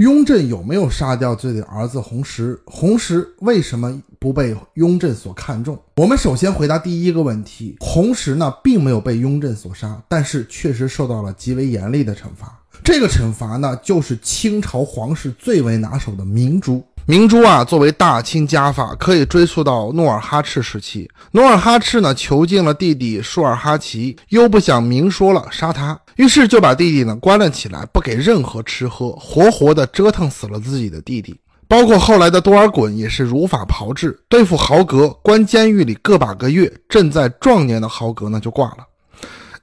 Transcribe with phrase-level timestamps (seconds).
[0.00, 2.58] 雍正有没有杀掉自己的儿子弘时？
[2.64, 5.78] 弘时为什么不被雍正所看重？
[5.96, 12.58] 我们首先回答第一个问题：弘时呢，并没有被雍正所杀，但是确实受到了极为严厉的惩罚。
[12.82, 16.82] 这个惩罚呢，就是清朝皇室最为拿手的明珠。
[17.10, 21.10] 明珠啊，作为大清家法，可以追溯到努尔哈赤时期。
[21.32, 31.36] 努尔哈赤呢，囚禁了弟弟舒尔哈齐，又不想明说了杀他，于是就把弟弟呢关了起来，不给任何吃喝，活活的折腾死了自己的弟弟。
[31.66, 38.86] 包括后来的多尔衮也是如法炮制，对付豪格，关监狱里个把个月，正在壮年的豪格呢就挂了。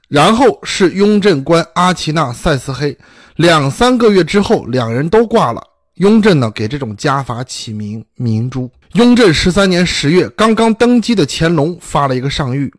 [0.06, 2.94] 然后是雍正关阿奇纳塞斯黑，
[3.36, 5.62] 两三个月之后，两人都挂了。
[5.98, 8.70] 雍正呢，给这种家法起名明珠。
[8.92, 12.70] 雍正十三年十月，刚刚登基的乾隆发了一个上谕，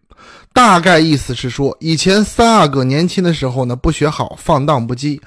[0.54, 5.20] 大概意思是说，以前三阿哥年轻的时候呢，不学好，放荡不羁，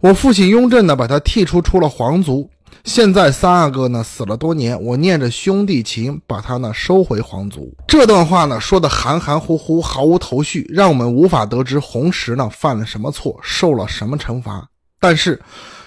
[0.00, 2.50] 我父亲雍正呢，把他剔除出了皇族。
[2.84, 7.74] 现在三阿哥呢死了多年，我念着兄弟情，把他呢收回皇族。
[7.86, 14.68] 这段话呢说的含含糊糊，毫无头绪，让我们无法得知弘时呢犯了什么错，受了什么惩罚。
[15.00, 15.40] 但是。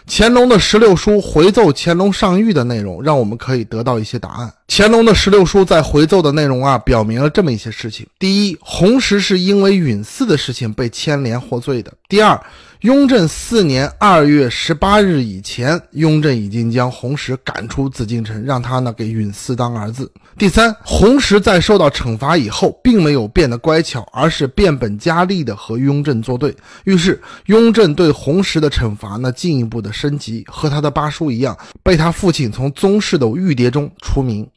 [0.08, 4.52] 乾隆的十六书回奏乾隆上谕的内容，让我们可以得到一些答案。
[4.68, 12.40] 乾隆的十六书在回奏的内容啊，表明了这么一些事情：第一，弘时是因为允嗣的事情被牵连获罪的；第二。
[12.82, 20.12] 雍正四年二月十八日以前，雍正已经将弘时赶出紫禁城，让他呢给允嗣当儿子。
[20.36, 26.56] 第三，弘时在受到惩罚以后，并没有变得乖巧，而是变本加厉的和雍正作对。
[26.86, 34.50] 于是，雍正对弘时的惩罚呢进一步的升级，和他的八叔一样，被他父亲从宗室的御蝶中除名。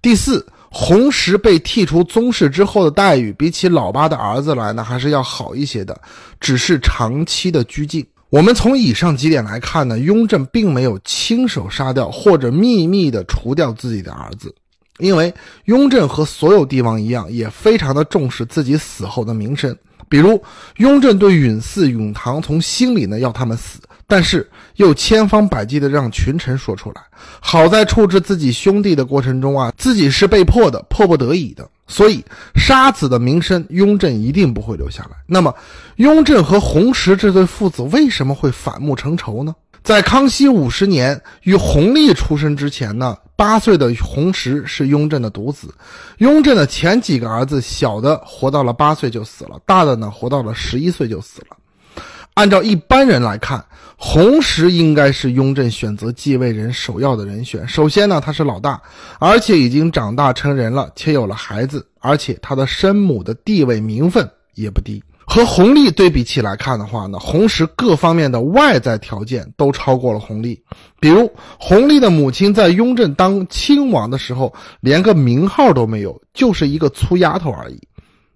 [0.00, 0.46] 第四。
[0.68, 5.98] 弘时被剔除宗室之后的待遇，比起老八的儿子来呢，还是要好一些的，
[6.38, 8.06] 只是长期的拘禁。
[8.28, 14.54] 我们从以上几点来看呢，雍正并没有亲手杀掉或者秘密的除掉自己的儿子，
[14.98, 15.32] 因为
[15.64, 19.74] 雍正和所有帝王一样，也非常的重视自己死后的名声。
[20.08, 20.42] 比如，
[20.76, 23.80] 雍正对允嗣、允堂从心里呢要他们死。
[24.08, 27.02] 但是又千方百计的让群臣说出来。
[27.40, 32.24] 好在处置自己兄弟的过程中啊，自己是被迫的、迫不得已的，所以
[32.54, 35.16] 杀子的名声，雍正一定不会留下来。
[35.26, 35.52] 那么，
[35.96, 39.52] 雍正和弘时这对父子为什么会反目成仇呢？
[39.86, 45.72] 在康熙五十年与弘历出生之前呢，八岁的弘时是雍正的独子。
[46.18, 51.56] 雍正的前几个儿子，小的活到了八岁就死了，大的呢活到了十一岁就死了。
[52.34, 53.64] 按照一般人来看，
[53.96, 57.66] 弘时应该是雍正选择继位人首要的人选。
[57.68, 58.82] 首先呢，他是老大，
[59.20, 65.00] 而且已经长大成人了，且有了孩子，而且他的生母的地位名分也不低。
[65.36, 70.58] 和弘历对比起来看的话呢，弘时各方面的外在条件都超过了弘历。
[70.98, 71.30] 比如，
[71.60, 77.78] 弘历的母亲在雍正当亲王的时候，连个名号都没有，就是一个粗丫头而已。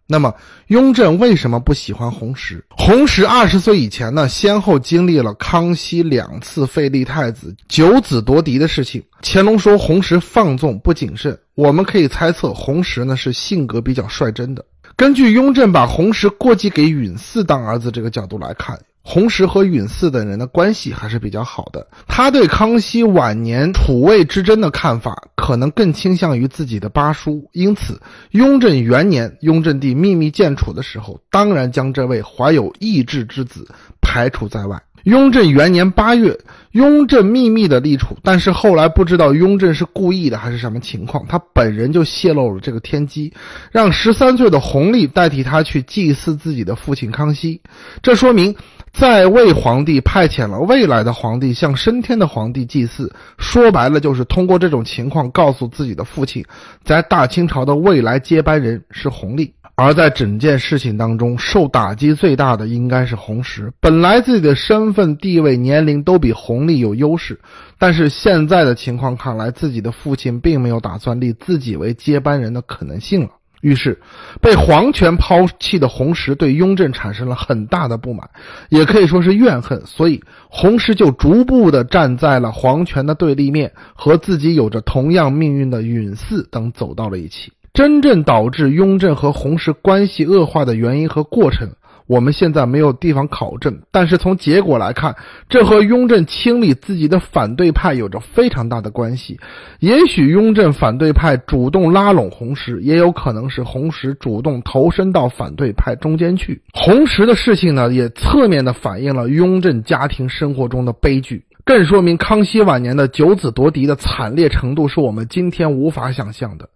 [0.07, 0.35] 那么，
[0.67, 2.63] 雍正为什么不喜欢弘时？
[2.69, 9.03] 弘时二十岁以前呢，先后经历了康熙两次废立太子、九子夺嫡的事情。
[9.23, 14.63] 乾隆说弘时放纵不谨慎，我们可以猜测弘时呢是性格比较率真的。
[15.01, 18.79] 根据雍正把弘时过继给允嗣当儿子这个角度来看。
[19.03, 21.89] 弘时和允嗣等人的关系还是比较好的。
[22.07, 27.49] 他对康熙晚年储位之争的看法，可能更倾向于自己的八叔。
[27.53, 27.99] 因此，
[28.33, 33.67] 雍正元年，雍正帝秘密建储的时候，当然将这位怀有异志之子
[34.03, 34.83] 排除在外。
[35.05, 36.39] 雍正元年八月，
[36.73, 43.33] 雍正秘密的立储，但是后来不知道雍正是故意的还是什么情况，他本人就泄露了这个天机，
[43.71, 47.61] 让十三岁的弘历代替他去祭祀自己的父亲康熙。
[48.03, 48.55] 这说明。
[48.93, 56.45] 在位皇帝派遣了未来的皇帝向升天的皇帝祭祀，说白了就是通过这种情况告诉自己的父亲，
[56.83, 59.55] 在大清朝的未来接班人是弘历。
[59.83, 63.73] 而在整件事情当中，受打击最大的应该是弘时。
[63.81, 67.41] 本来自己的身份、地位、年龄都比弘历有优势，
[67.79, 73.31] 但是现在的情况看来，自己的父亲并没有打算立自己为接班人的可能性了。
[73.63, 73.99] 于是，
[74.43, 78.29] 被皇权抛弃的弘时对雍正产生了很大的不满，
[78.69, 79.81] 也可以说是怨恨。
[79.87, 87.51] 所以，弘时就逐步的站在了皇权的对立面，和自己有着同样命运的允嗣等走到了一起。
[87.73, 91.71] 真正导致雍正和弘时关系恶化的原因和过程。
[92.07, 95.15] 我们现在没有地方考证，但是从结果来看，
[95.49, 99.39] 这和雍正清理自己的反对派有着非常大的关系。
[99.79, 106.63] 也许雍正反对派主动拉拢弘时，也有可能是弘时主动投身到反对派中间去。
[106.75, 111.45] 弘时的事情呢，也侧面的反映了雍正家庭生活中的悲剧。
[111.65, 116.69] 更说明康熙晚年的九子夺嫡的惨烈程度是我们今天无法想象的。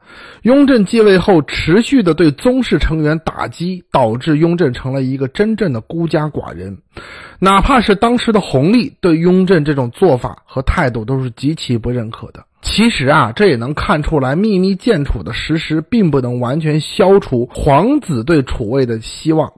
[0.42, 6.78] 雍正继位后，持续的对宗室成员打击，导致雍正成了一个真正的孤家寡人。
[7.40, 12.44] 哪怕是当时的弘历，对雍正这种做法和态度都是极其不认可的。
[12.62, 19.52] 其实啊，这也能看出来，秘密建储的实施并不能完全消除皇子对储位的希望。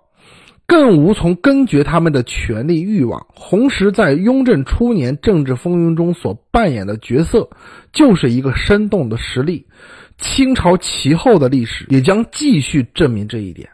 [0.66, 3.26] 更无从根绝他们的权力欲望。
[3.28, 7.48] 红石在雍正初年政治风云中所扮演的角色，
[7.92, 9.66] 就是一个生动的实例。
[10.18, 13.68] 清朝其后的历史也将继续证明这一点。